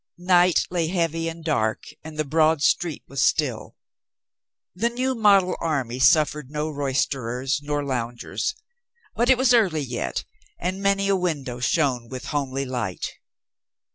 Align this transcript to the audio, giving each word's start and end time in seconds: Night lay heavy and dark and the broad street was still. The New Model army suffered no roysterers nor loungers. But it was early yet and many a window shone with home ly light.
Night 0.17 0.65
lay 0.71 0.87
heavy 0.87 1.29
and 1.29 1.43
dark 1.45 1.83
and 2.03 2.17
the 2.17 2.25
broad 2.25 2.63
street 2.63 3.03
was 3.07 3.21
still. 3.21 3.75
The 4.73 4.89
New 4.89 5.13
Model 5.13 5.55
army 5.59 5.99
suffered 5.99 6.49
no 6.49 6.71
roysterers 6.71 7.61
nor 7.61 7.85
loungers. 7.85 8.55
But 9.15 9.29
it 9.29 9.37
was 9.37 9.53
early 9.53 9.81
yet 9.83 10.25
and 10.57 10.81
many 10.81 11.07
a 11.07 11.15
window 11.15 11.59
shone 11.59 12.09
with 12.09 12.25
home 12.33 12.51
ly 12.51 12.63
light. 12.63 13.09